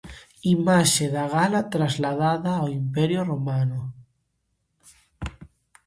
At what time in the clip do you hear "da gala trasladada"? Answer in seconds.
1.15-2.51